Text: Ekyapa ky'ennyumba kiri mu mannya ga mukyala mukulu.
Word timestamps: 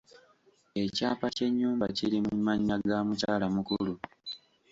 Ekyapa 0.83 1.27
ky'ennyumba 1.35 1.85
kiri 1.97 2.19
mu 2.27 2.35
mannya 2.45 2.75
ga 2.87 2.99
mukyala 3.07 3.47
mukulu. 3.55 3.93